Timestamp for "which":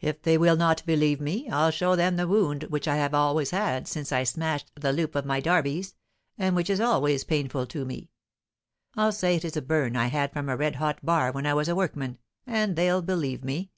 2.64-2.88, 6.56-6.68